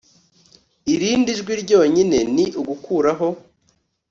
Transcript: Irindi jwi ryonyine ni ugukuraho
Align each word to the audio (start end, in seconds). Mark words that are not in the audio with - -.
Irindi 0.93 1.31
jwi 1.39 1.53
ryonyine 1.63 2.19
ni 2.35 2.45
ugukuraho 2.59 3.27